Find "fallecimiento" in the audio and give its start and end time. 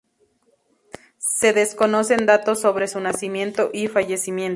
3.87-4.49